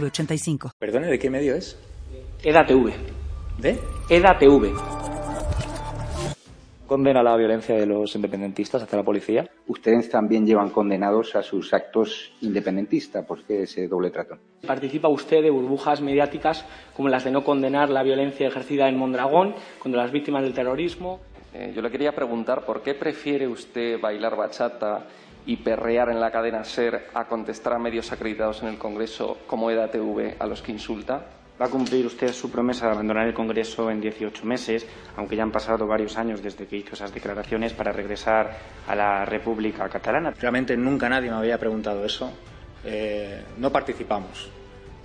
[0.00, 0.72] 906985.
[0.78, 1.78] Perdone, ¿de qué medio es?
[2.42, 2.92] EDATV.
[3.58, 3.78] ¿De?
[4.10, 5.04] EDATV.
[6.86, 9.48] ¿Condena la violencia de los independentistas hacia la policía?
[9.66, 13.24] Ustedes también llevan condenados a sus actos independentistas.
[13.24, 14.36] ¿Por qué ese doble trato?
[14.66, 19.54] Participa usted de burbujas mediáticas como las de no condenar la violencia ejercida en Mondragón
[19.78, 21.20] contra las víctimas del terrorismo.
[21.54, 25.06] Eh, yo le quería preguntar por qué prefiere usted bailar bachata
[25.46, 29.70] y perrear en la cadena SER a contestar a medios acreditados en el Congreso como
[29.70, 31.26] EDATV a los que insulta?
[31.60, 35.44] Va a cumplir usted su promesa de abandonar el Congreso en 18 meses, aunque ya
[35.44, 38.56] han pasado varios años desde que hizo esas declaraciones para regresar
[38.88, 40.32] a la República Catalana.
[40.32, 42.32] Realmente nunca nadie me había preguntado eso.
[42.84, 44.50] Eh, no participamos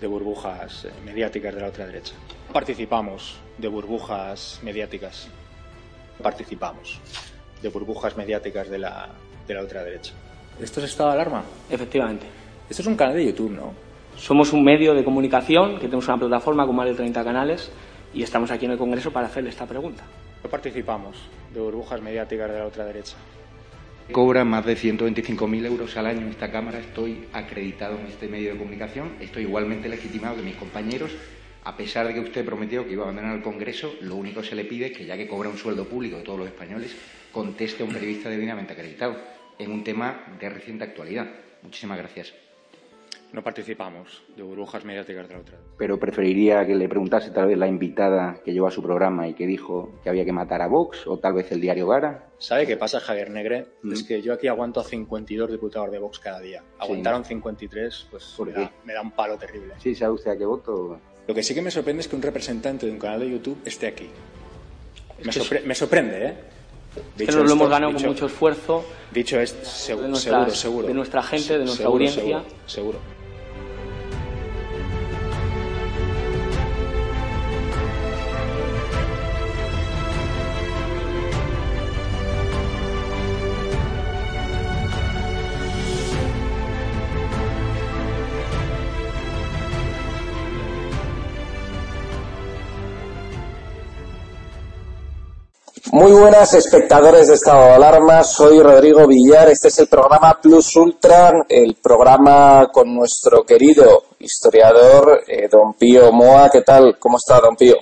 [0.00, 2.14] de burbujas eh, mediáticas de la otra derecha.
[2.50, 5.28] Participamos de burbujas mediáticas.
[6.22, 7.00] Participamos
[7.60, 9.10] de burbujas mediáticas de la,
[9.50, 10.12] de la otra derecha.
[10.60, 11.42] ¿Esto es estado de alarma?
[11.68, 12.26] Efectivamente.
[12.68, 13.74] Esto es un canal de YouTube, ¿no?
[14.16, 17.70] Somos un medio de comunicación que tenemos una plataforma con más de 30 canales
[18.14, 20.04] y estamos aquí en el Congreso para hacerle esta pregunta.
[20.42, 21.16] No participamos
[21.52, 23.16] de burbujas mediáticas de la otra derecha.
[24.12, 26.78] Cobra más de 125.000 euros al año en esta Cámara.
[26.78, 29.12] Estoy acreditado en este medio de comunicación.
[29.20, 31.12] Estoy igualmente legitimado que mis compañeros.
[31.64, 34.48] A pesar de que usted prometió que iba a abandonar el Congreso, lo único que
[34.48, 36.96] se le pide es que, ya que cobra un sueldo público de todos los españoles,
[37.32, 41.26] conteste a un periodista debidamente acreditado en un tema de reciente actualidad.
[41.62, 42.32] Muchísimas gracias.
[43.32, 45.56] No participamos de burbujas mediáticas de la otra.
[45.78, 49.34] Pero preferiría que le preguntase tal vez la invitada que llevó a su programa y
[49.34, 52.26] que dijo que había que matar a Vox o tal vez el diario Gara.
[52.38, 53.66] ¿Sabe qué pasa, Javier Negre?
[53.92, 56.64] Es que yo aquí aguanto a 52 diputados de Vox cada día.
[56.80, 58.60] Aguantaron 53, pues ¿Por me qué?
[58.62, 59.74] da, me da un palo terrible.
[59.78, 60.98] Sí, ¿sabe usted a qué voto?
[61.28, 63.60] Lo que sí que me sorprende es que un representante de un canal de YouTube
[63.64, 64.08] esté aquí.
[65.22, 66.34] Me, sorpre- me sorprende, ¿eh?
[67.16, 70.86] Dicho lo hemos ganado dicho- con mucho esfuerzo Dicho es seguro, nuestras- seguro, seguro.
[70.88, 72.22] de nuestra gente, de nuestra Seguro, audiencia.
[72.22, 72.98] Seguro, seguro.
[96.00, 100.74] Muy buenas espectadores de Estado de Alarma, soy Rodrigo Villar, este es el programa Plus
[100.76, 106.48] Ultra, el programa con nuestro querido historiador eh, Don Pío Moa.
[106.50, 106.98] ¿Qué tal?
[106.98, 107.76] ¿Cómo está Don Pío?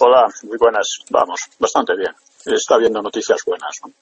[0.00, 0.98] Hola, muy buenas.
[1.08, 2.14] Vamos, bastante bien.
[2.44, 3.74] Está viendo noticias buenas.
[3.82, 3.92] ¿no?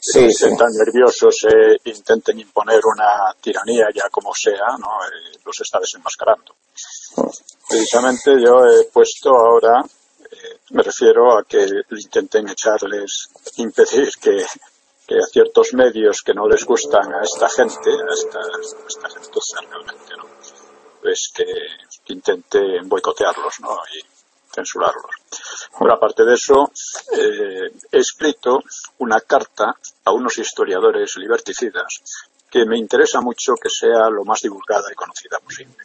[0.00, 0.46] Sí, sí.
[0.46, 4.86] Están nerviosos, eh, intenten imponer una tiranía ya como sea, ¿no?
[4.86, 6.54] Eh, los está desenmascarando.
[7.68, 9.82] Precisamente yo he puesto ahora,
[10.30, 14.44] eh, me refiero a que intenten echarles, impedir que,
[15.06, 19.08] que a ciertos medios que no les gustan a esta gente, a esta, a esta
[19.08, 20.26] gentuza realmente, ¿no?
[21.00, 21.44] Pues que,
[22.04, 23.76] que intenten boicotearlos, ¿no?
[23.94, 24.16] Y
[24.56, 25.14] censurarlos.
[25.78, 26.70] Pero aparte de eso,
[27.12, 28.62] eh, he escrito
[28.98, 32.02] una carta a unos historiadores liberticidas
[32.50, 35.76] que me interesa mucho que sea lo más divulgada y conocida posible.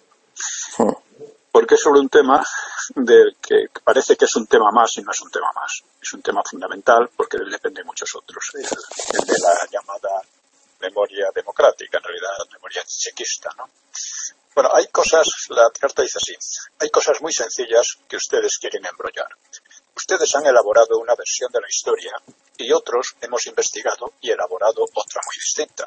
[1.51, 2.43] Porque es sobre un tema
[2.95, 5.83] del que parece que es un tema más y no es un tema más.
[6.01, 8.51] Es un tema fundamental porque de él dependen muchos otros.
[8.53, 10.21] El de la llamada
[10.79, 13.69] memoria democrática, en realidad memoria chequista, ¿no?
[14.53, 16.35] Bueno, hay cosas, la carta dice así,
[16.79, 19.29] hay cosas muy sencillas que ustedes quieren embrollar.
[19.95, 22.11] Ustedes han elaborado una versión de la historia
[22.57, 25.85] y otros hemos investigado y elaborado otra muy distinta.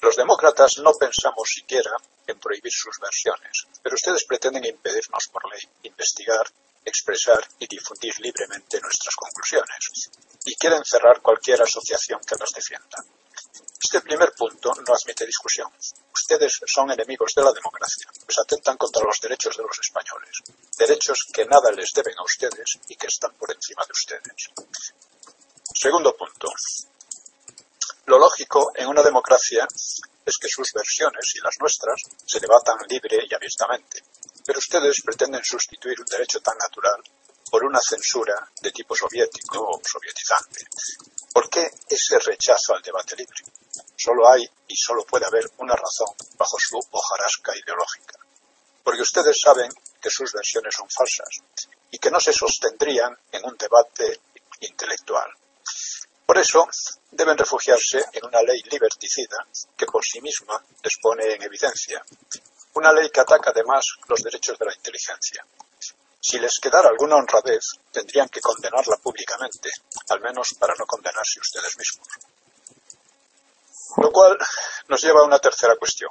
[0.00, 1.90] Los demócratas no pensamos siquiera
[2.26, 6.46] en prohibir sus versiones, pero ustedes pretenden impedirnos por ley investigar,
[6.84, 10.10] expresar y difundir libremente nuestras conclusiones
[10.44, 13.04] y quieren cerrar cualquier asociación que las defienda.
[13.82, 15.70] Este primer punto no admite discusión.
[16.12, 20.42] Ustedes son enemigos de la democracia, pues atentan contra los derechos de los españoles,
[20.76, 24.50] derechos que nada les deben a ustedes y que están por encima de ustedes.
[25.74, 26.52] Segundo punto.
[28.08, 29.68] Lo lógico en una democracia
[30.24, 34.02] es que sus versiones y las nuestras se debatan libre y abiertamente,
[34.46, 37.02] pero ustedes pretenden sustituir un derecho tan natural
[37.50, 40.64] por una censura de tipo soviético o sovietizante.
[41.34, 43.44] ¿Por qué ese rechazo al debate libre?
[43.94, 46.08] Solo hay y solo puede haber una razón
[46.38, 48.14] bajo su hojarasca ideológica.
[48.82, 49.70] porque ustedes saben
[50.00, 51.28] que sus versiones son falsas
[51.90, 54.18] y que no se sostendrían en un debate
[54.60, 55.30] intelectual.
[56.28, 56.68] Por eso
[57.10, 62.04] deben refugiarse en una ley liberticida que por sí misma les pone en evidencia.
[62.74, 65.42] Una ley que ataca además los derechos de la inteligencia.
[66.20, 69.70] Si les quedara alguna honradez, tendrían que condenarla públicamente,
[70.10, 72.06] al menos para no condenarse ustedes mismos.
[73.96, 74.36] Lo cual
[74.88, 76.10] nos lleva a una tercera cuestión.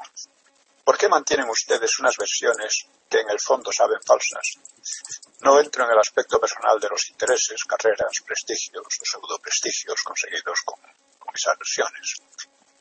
[0.83, 4.57] ¿Por qué mantienen ustedes unas versiones que en el fondo saben falsas?
[5.41, 10.79] No entro en el aspecto personal de los intereses, carreras, prestigios o pseudoprestigios conseguidos con,
[11.33, 12.15] esas versiones.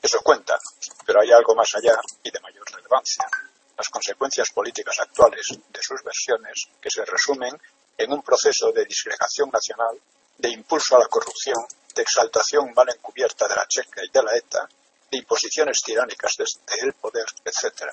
[0.00, 0.58] Eso cuenta,
[1.04, 3.28] pero hay algo más allá y de mayor relevancia.
[3.76, 7.60] Las consecuencias políticas actuales de sus versiones que se resumen
[7.98, 10.00] en un proceso de disgregación nacional,
[10.38, 11.56] de impulso a la corrupción,
[11.94, 14.66] de exaltación mal encubierta de la Checa y de la ETA,
[15.10, 17.84] de imposiciones tiránicas desde el poder, etc.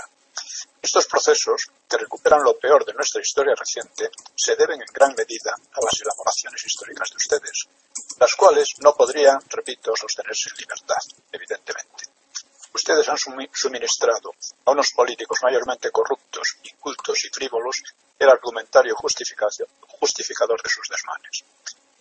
[0.82, 5.54] Estos procesos, que recuperan lo peor de nuestra historia reciente, se deben en gran medida
[5.54, 7.68] a las elaboraciones históricas de ustedes,
[8.20, 11.02] las cuales no podrían, repito, sostenerse en libertad,
[11.32, 12.06] evidentemente.
[12.74, 14.34] Ustedes han suministrado
[14.66, 17.84] a unos políticos mayormente corruptos, incultos y frívolos
[18.18, 21.44] el argumentario justificador de sus desmanes.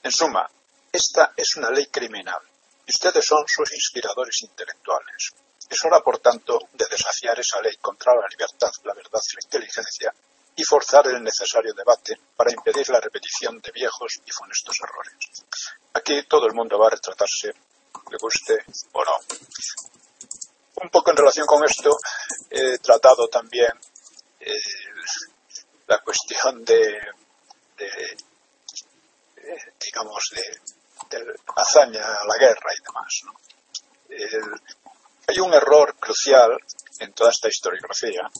[0.03, 0.51] En suma,
[0.91, 2.41] esta es una ley criminal
[2.87, 5.35] y ustedes son sus inspiradores intelectuales.
[5.73, 9.43] Es hora, por tanto, de desafiar esa ley contra la libertad, la verdad y la
[9.43, 10.13] inteligencia
[10.55, 15.15] y forzar el necesario debate para impedir la repetición de viejos y funestos errores.
[15.95, 17.55] Aquí todo el mundo va a retratarse,
[18.11, 19.13] le guste o no.
[20.75, 21.97] Un poco en relación con esto,
[22.51, 23.73] he tratado también
[24.41, 24.53] eh,
[25.87, 27.01] la cuestión de,
[27.79, 28.17] de
[29.81, 30.61] digamos, de
[31.57, 33.23] hazaña a la guerra y demás.
[35.33, 36.59] Hay un error crucial
[36.99, 38.31] en toda esta historiografía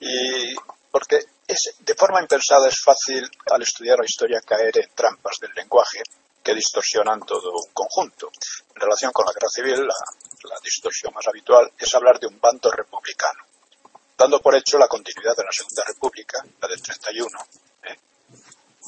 [0.00, 0.54] y
[0.90, 5.52] porque es, de forma impensada es fácil al estudiar la historia caer en trampas del
[5.54, 6.02] lenguaje
[6.42, 8.30] que distorsionan todo un conjunto.
[8.74, 12.70] En relación con la guerra civil, la, distorsión más habitual es hablar de un bando
[12.70, 13.44] republicano,
[14.16, 17.28] dando por hecho la continuidad de la Segunda República, la del 31,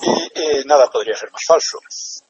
[0.00, 1.78] y nada podría ser más falso.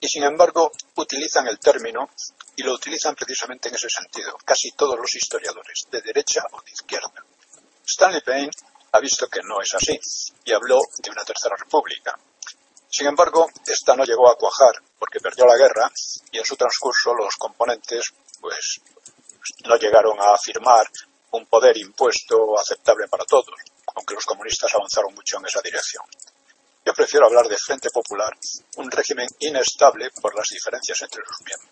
[0.00, 2.10] Y sin embargo, utilizan el término
[2.56, 6.72] y lo utilizan precisamente en ese sentido, casi todos los historiadores, de derecha o de
[6.72, 7.24] izquierda.
[7.86, 8.50] Stanley Payne
[8.92, 9.98] ha visto que no es así
[10.44, 12.18] y habló de una tercera república.
[12.88, 15.90] Sin embargo, esta no llegó a cuajar porque perdió la guerra
[16.30, 18.80] y en su transcurso los componentes pues
[19.64, 20.86] no llegaron a afirmar
[21.30, 23.54] un poder impuesto aceptable para todos,
[23.94, 26.04] aunque los comunistas avanzaron mucho en esa dirección.
[26.84, 28.36] Yo prefiero hablar de Frente Popular,
[28.76, 31.70] un régimen inestable por las diferencias entre sus miembros.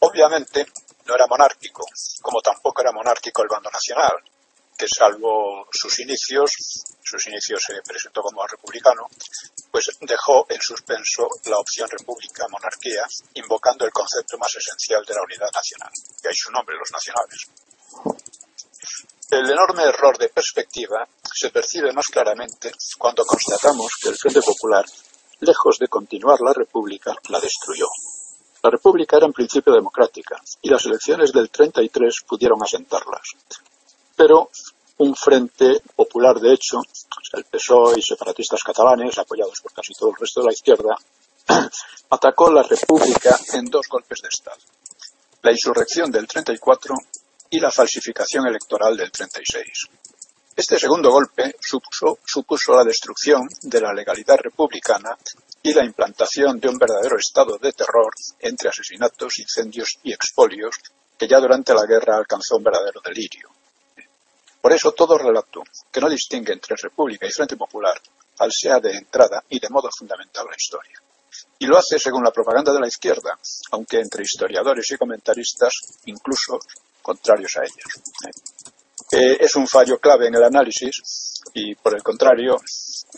[0.00, 0.66] Obviamente
[1.06, 1.86] no era monárquico,
[2.20, 4.22] como tampoco era monárquico el bando nacional,
[4.76, 6.52] que salvo sus inicios,
[7.02, 9.08] sus inicios se presentó como republicano,
[9.72, 13.02] pues dejó en suspenso la opción república-monarquía,
[13.34, 15.90] invocando el concepto más esencial de la unidad nacional,
[16.22, 17.48] que hay su nombre, los nacionales.
[19.30, 24.86] El enorme error de perspectiva se percibe más claramente cuando constatamos que el Frente Popular,
[25.40, 27.88] lejos de continuar la República, la destruyó.
[28.62, 33.20] La República era en principio democrática y las elecciones del 33 pudieron asentarlas.
[34.16, 34.48] Pero
[34.96, 36.80] un Frente Popular, de hecho,
[37.34, 40.96] el PSOE y separatistas catalanes, apoyados por casi todo el resto de la izquierda,
[42.10, 44.62] atacó la República en dos golpes de Estado.
[45.42, 46.94] La insurrección del 34
[47.50, 49.88] y la falsificación electoral del 36.
[50.58, 55.16] Este segundo golpe supuso, la destrucción de la legalidad republicana
[55.62, 60.74] y la implantación de un verdadero estado de terror entre asesinatos, incendios y expolios
[61.16, 63.48] que ya durante la guerra alcanzó un verdadero delirio.
[64.60, 65.62] Por eso todo relato
[65.92, 68.00] que no distingue entre República y Frente Popular
[68.38, 71.00] al sea de entrada y de modo fundamental la historia.
[71.60, 73.38] Y lo hace según la propaganda de la izquierda,
[73.70, 75.72] aunque entre historiadores y comentaristas
[76.06, 76.58] incluso
[77.08, 77.88] contrarios a ellos.
[79.12, 82.60] Eh, es un fallo clave en el análisis y, por el contrario,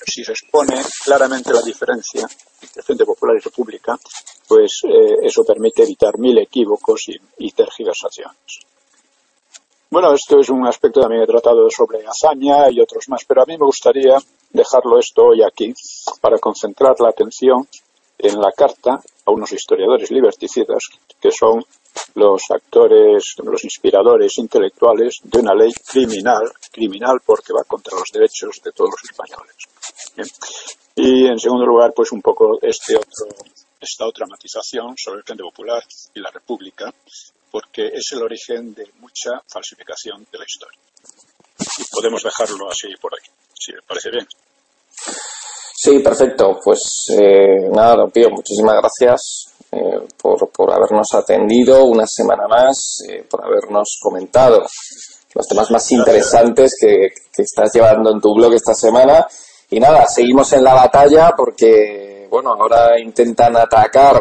[0.06, 2.28] si se expone claramente la diferencia
[2.62, 3.98] entre Frente Popular y República,
[4.46, 8.60] pues eh, eso permite evitar mil equívocos y, y, tergiversaciones.
[9.90, 13.46] Bueno, esto es un aspecto también he tratado sobre hazaña y otros más, pero a
[13.46, 14.16] mí me gustaría
[14.50, 15.74] dejarlo esto hoy aquí
[16.20, 17.66] para concentrar la atención
[18.18, 21.64] en la carta a unos historiadores liberticidas que son
[22.14, 28.60] los actores, los inspiradores intelectuales de una ley criminal, criminal porque va contra los derechos
[28.62, 29.56] de todos los españoles.
[30.96, 33.26] Y en segundo lugar, pues un poco este otro,
[33.80, 35.82] esta otra matización sobre el Frente Popular
[36.14, 36.92] y la República,
[37.50, 40.78] porque es el origen de mucha falsificación de la historia.
[41.78, 43.20] Y podemos dejarlo así por hoy.
[43.54, 44.26] si le parece bien.
[45.74, 46.60] Sí, perfecto.
[46.62, 53.02] Pues eh, nada, don Pío, muchísimas gracias eh, por, por, habernos atendido una semana más,
[53.08, 54.66] eh, por habernos comentado
[55.32, 59.26] los temas más interesantes que, que, estás llevando en tu blog esta semana.
[59.70, 64.20] Y nada, seguimos en la batalla porque, bueno, ahora intentan atacar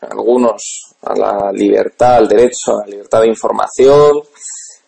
[0.00, 4.22] algunos a la libertad, al derecho a la libertad de información,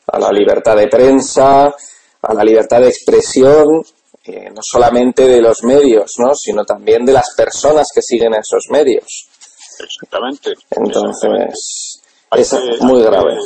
[0.06, 1.74] a la libertad de prensa,
[2.22, 3.82] a la libertad de expresión,
[4.24, 6.34] eh, no solamente de los medios, ¿no?
[6.34, 9.28] sino también de las personas que siguen esos medios.
[9.80, 10.54] Exactamente.
[10.70, 13.38] Entonces, es muy grave.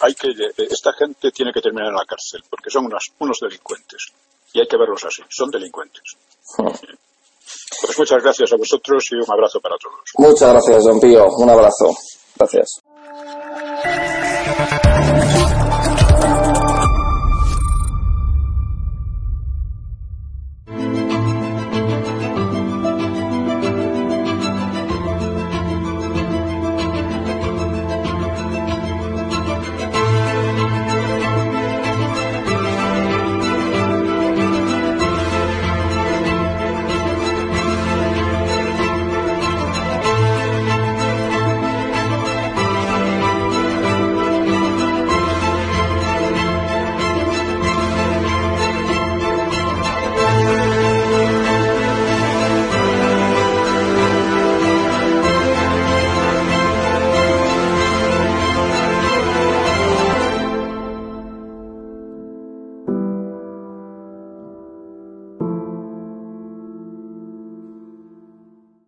[0.00, 4.12] hay que, esta gente tiene que terminar en la cárcel, porque son unos, unos delincuentes.
[4.52, 6.16] Y hay que verlos así, son delincuentes.
[6.56, 6.68] Hmm.
[7.80, 10.00] Pues muchas gracias a vosotros y un abrazo para todos.
[10.18, 11.26] Muchas gracias, don Pío.
[11.36, 11.94] Un abrazo.
[12.36, 12.82] Gracias.